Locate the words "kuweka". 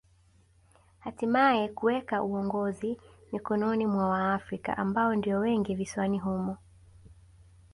1.67-2.23